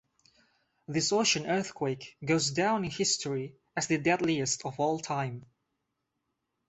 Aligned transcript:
This 0.87 1.11
ocean 1.11 1.45
earthquake 1.45 2.17
goes 2.25 2.49
down 2.49 2.83
in 2.85 2.89
history 2.89 3.53
as 3.77 3.85
the 3.85 3.99
deadliest 3.99 4.65
of 4.65 4.79
all 4.79 4.97
time. 4.97 5.45